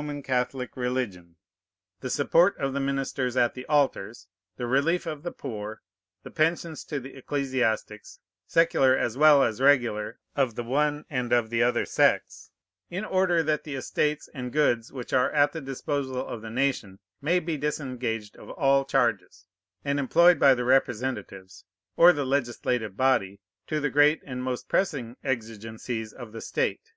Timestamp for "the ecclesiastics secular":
7.00-8.96